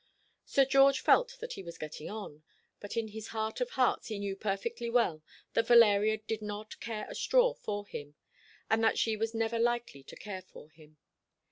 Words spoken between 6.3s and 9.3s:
not care a straw for him, and that she